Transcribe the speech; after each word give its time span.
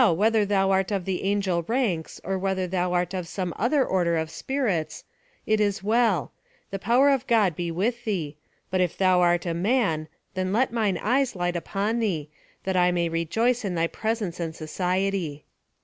whether 0.15 0.43
thou 0.45 0.71
art 0.71 0.89
of 0.89 1.05
the 1.05 1.21
angel 1.21 1.61
ranks, 1.67 2.19
or 2.23 2.35
whether 2.35 2.65
thou 2.65 2.91
art 2.91 3.13
of 3.13 3.27
some 3.27 3.53
other 3.55 3.85
order 3.85 4.17
of 4.17 4.31
spirits, 4.31 5.03
it 5.45 5.59
is 5.59 5.83
well; 5.83 6.31
the 6.71 6.79
power 6.79 7.11
of 7.11 7.27
God 7.27 7.55
be 7.55 7.69
with 7.69 8.03
thee; 8.03 8.35
but 8.71 8.81
if 8.81 8.97
thou 8.97 9.21
art 9.21 9.45
a 9.45 9.53
man, 9.53 10.07
then 10.33 10.51
let 10.51 10.71
mine 10.73 10.97
eyes 10.97 11.35
light 11.35 11.55
upon 11.55 11.99
thee, 11.99 12.31
that 12.63 12.75
I 12.75 12.91
may 12.91 13.09
rejoice 13.09 13.63
in 13.63 13.75
thy 13.75 13.85
presence 13.85 14.39
and 14.39 14.55
society." 14.55 15.45